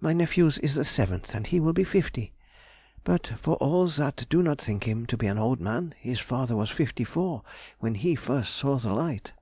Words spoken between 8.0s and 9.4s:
first saw the light....